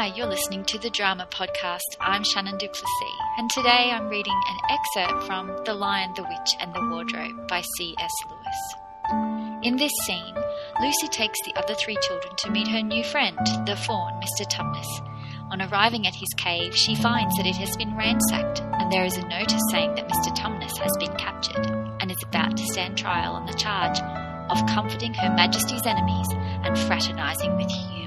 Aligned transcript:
Hi, 0.00 0.06
you're 0.16 0.26
listening 0.26 0.64
to 0.64 0.78
the 0.78 0.88
Drama 0.88 1.28
Podcast. 1.30 1.98
I'm 2.00 2.24
Shannon 2.24 2.56
Duplessis, 2.56 3.20
and 3.36 3.50
today 3.50 3.90
I'm 3.92 4.08
reading 4.08 4.32
an 4.48 4.78
excerpt 4.78 5.26
from 5.26 5.48
The 5.66 5.74
Lion, 5.74 6.14
the 6.16 6.22
Witch, 6.22 6.56
and 6.58 6.74
the 6.74 6.88
Wardrobe 6.90 7.46
by 7.46 7.60
C.S. 7.76 8.10
Lewis. 8.30 9.60
In 9.62 9.76
this 9.76 9.92
scene, 10.06 10.34
Lucy 10.80 11.06
takes 11.08 11.38
the 11.44 11.54
other 11.54 11.74
three 11.74 11.98
children 12.00 12.34
to 12.38 12.50
meet 12.50 12.68
her 12.68 12.80
new 12.80 13.04
friend, 13.04 13.36
the 13.66 13.76
faun, 13.76 14.18
Mr. 14.22 14.48
Tumnus. 14.50 14.88
On 15.50 15.60
arriving 15.60 16.06
at 16.06 16.14
his 16.14 16.32
cave, 16.38 16.74
she 16.74 16.94
finds 16.94 17.36
that 17.36 17.46
it 17.46 17.56
has 17.56 17.76
been 17.76 17.94
ransacked, 17.94 18.62
and 18.62 18.90
there 18.90 19.04
is 19.04 19.18
a 19.18 19.28
notice 19.28 19.60
saying 19.70 19.96
that 19.96 20.08
Mr. 20.08 20.34
Tumnus 20.34 20.78
has 20.78 20.96
been 20.98 21.14
captured 21.16 21.66
and 22.00 22.10
is 22.10 22.22
about 22.22 22.56
to 22.56 22.64
stand 22.72 22.96
trial 22.96 23.34
on 23.34 23.44
the 23.44 23.52
charge 23.52 24.00
of 24.48 24.66
comforting 24.66 25.12
Her 25.12 25.28
Majesty's 25.28 25.84
enemies 25.84 26.28
and 26.32 26.78
fraternizing 26.78 27.54
with 27.58 27.70
humans. 27.70 27.99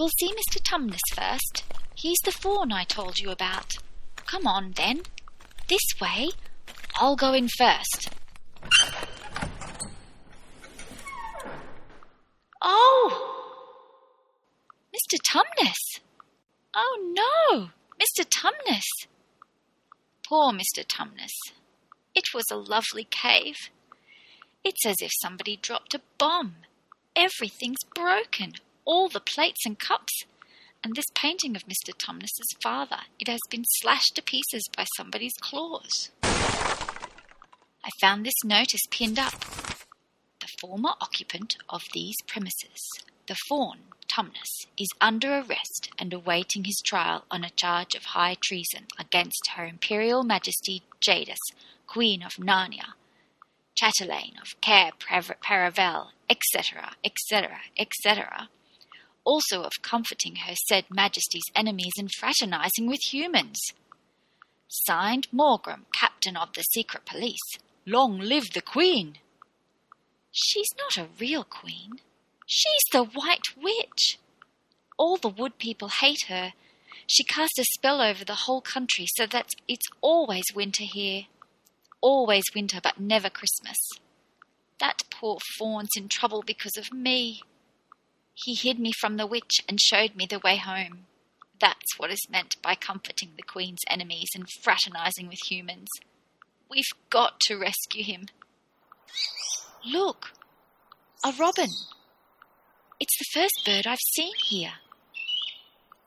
We'll 0.00 0.08
see 0.18 0.32
Mr. 0.32 0.62
Tumnus 0.62 0.98
first. 1.14 1.62
He's 1.94 2.16
the 2.24 2.32
faun 2.32 2.72
I 2.72 2.84
told 2.84 3.18
you 3.18 3.28
about. 3.30 3.74
Come 4.24 4.46
on, 4.46 4.72
then. 4.74 5.02
This 5.68 5.82
way. 6.00 6.30
I'll 6.94 7.16
go 7.16 7.34
in 7.34 7.48
first. 7.48 8.08
Oh! 12.62 13.66
Mr. 14.88 15.18
Tumnus! 15.22 16.00
Oh 16.74 17.12
no! 17.52 17.68
Mr. 18.00 18.26
Tumnus! 18.26 19.06
Poor 20.26 20.50
Mr. 20.50 20.82
Tumnus. 20.82 21.52
It 22.14 22.32
was 22.32 22.46
a 22.50 22.56
lovely 22.56 23.04
cave. 23.04 23.68
It's 24.64 24.86
as 24.86 24.96
if 25.02 25.10
somebody 25.20 25.58
dropped 25.60 25.92
a 25.92 26.00
bomb. 26.16 26.54
Everything's 27.14 27.84
broken 27.94 28.54
all 28.84 29.08
the 29.08 29.20
plates 29.20 29.64
and 29.66 29.78
cups. 29.78 30.24
And 30.82 30.94
this 30.94 31.06
painting 31.14 31.56
of 31.56 31.64
Mr. 31.64 31.92
Tumnus's 31.96 32.56
father, 32.62 33.00
it 33.18 33.28
has 33.28 33.40
been 33.50 33.64
slashed 33.80 34.14
to 34.16 34.22
pieces 34.22 34.68
by 34.74 34.86
somebody's 34.96 35.34
claws. 35.40 36.10
I 36.22 37.90
found 38.00 38.24
this 38.24 38.44
notice 38.44 38.86
pinned 38.90 39.18
up. 39.18 39.34
The 40.40 40.48
former 40.60 40.94
occupant 41.00 41.56
of 41.68 41.82
these 41.92 42.16
premises, 42.26 42.80
the 43.26 43.36
faun, 43.48 43.80
Tumnus, 44.08 44.66
is 44.78 44.88
under 45.00 45.38
arrest 45.38 45.90
and 45.98 46.12
awaiting 46.12 46.64
his 46.64 46.82
trial 46.84 47.24
on 47.30 47.44
a 47.44 47.50
charge 47.50 47.94
of 47.94 48.04
high 48.06 48.36
treason 48.40 48.86
against 48.98 49.50
Her 49.56 49.66
Imperial 49.66 50.22
Majesty 50.22 50.82
Jadis, 51.00 51.38
Queen 51.86 52.22
of 52.22 52.32
Narnia, 52.34 52.94
chatelaine 53.74 54.36
of 54.40 54.60
Cair 54.60 54.92
Paravel, 54.98 56.08
etc., 56.28 56.96
etc., 57.04 57.60
etc., 57.78 58.48
also 59.24 59.62
of 59.62 59.82
comforting 59.82 60.36
her 60.36 60.54
said 60.68 60.84
Majesty's 60.90 61.50
enemies 61.54 61.92
and 61.98 62.10
fraternizing 62.12 62.86
with 62.86 63.00
humans. 63.12 63.60
Signed 64.68 65.28
Maugrim, 65.32 65.86
Captain 65.92 66.36
of 66.36 66.52
the 66.54 66.62
Secret 66.62 67.04
Police. 67.04 67.58
Long 67.86 68.18
live 68.18 68.52
the 68.52 68.62
Queen! 68.62 69.18
She's 70.32 70.68
not 70.78 70.96
a 70.96 71.10
real 71.18 71.42
queen. 71.42 72.00
She's 72.46 72.82
the 72.92 73.04
White 73.04 73.56
Witch. 73.56 74.18
All 74.96 75.16
the 75.16 75.28
wood 75.28 75.58
people 75.58 75.88
hate 75.88 76.26
her. 76.28 76.52
She 77.06 77.24
cast 77.24 77.58
a 77.58 77.64
spell 77.64 78.00
over 78.00 78.24
the 78.24 78.46
whole 78.46 78.60
country 78.60 79.06
so 79.16 79.26
that 79.26 79.48
it's 79.66 79.88
always 80.00 80.44
winter 80.54 80.84
here. 80.84 81.26
Always 82.00 82.44
winter, 82.54 82.80
but 82.82 83.00
never 83.00 83.28
Christmas. 83.28 83.76
That 84.78 85.02
poor 85.10 85.38
faun's 85.58 85.90
in 85.96 86.08
trouble 86.08 86.42
because 86.46 86.76
of 86.76 86.92
me. 86.92 87.42
He 88.44 88.54
hid 88.54 88.78
me 88.78 88.92
from 88.92 89.16
the 89.16 89.26
witch 89.26 89.60
and 89.68 89.80
showed 89.80 90.14
me 90.14 90.26
the 90.26 90.40
way 90.42 90.56
home. 90.56 91.06
That's 91.60 91.98
what 91.98 92.10
is 92.10 92.30
meant 92.30 92.56
by 92.62 92.74
comforting 92.74 93.32
the 93.36 93.42
Queen's 93.42 93.82
enemies 93.88 94.30
and 94.34 94.46
fraternizing 94.62 95.28
with 95.28 95.50
humans. 95.50 95.88
We've 96.70 96.84
got 97.10 97.40
to 97.40 97.58
rescue 97.58 98.02
him. 98.02 98.26
Look, 99.84 100.32
a 101.24 101.32
robin. 101.38 101.68
It's 102.98 103.18
the 103.18 103.40
first 103.40 103.62
bird 103.64 103.86
I've 103.86 103.98
seen 104.14 104.32
here. 104.46 104.72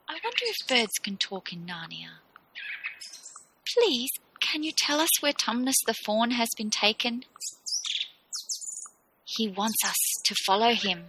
I 0.08 0.14
wonder 0.14 0.42
if 0.42 0.68
birds 0.68 0.92
can 1.02 1.16
talk 1.16 1.52
in 1.52 1.66
Narnia. 1.66 2.20
Please, 3.76 4.10
can 4.40 4.62
you 4.62 4.72
tell 4.76 5.00
us 5.00 5.10
where 5.20 5.32
Tumnus 5.32 5.74
the 5.86 5.94
faun 6.04 6.32
has 6.32 6.48
been 6.56 6.70
taken? 6.70 7.24
He 9.24 9.48
wants 9.48 9.84
us 9.84 9.96
to 10.24 10.34
follow 10.46 10.74
him. 10.74 11.04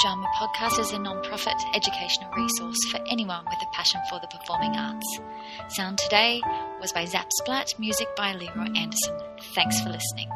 Drama 0.00 0.26
Podcast 0.34 0.80
is 0.80 0.92
a 0.92 0.98
non-profit 0.98 1.52
educational 1.74 2.30
resource 2.32 2.78
for 2.90 2.98
anyone 3.10 3.44
with 3.44 3.58
a 3.62 3.66
passion 3.74 4.00
for 4.08 4.18
the 4.18 4.26
performing 4.28 4.74
arts. 4.74 5.20
Sound 5.68 5.98
today 5.98 6.40
was 6.80 6.90
by 6.92 7.04
Zapsplat, 7.04 7.78
music 7.78 8.08
by 8.16 8.32
Leroy 8.32 8.72
Anderson. 8.74 9.18
Thanks 9.54 9.78
for 9.82 9.90
listening. 9.90 10.29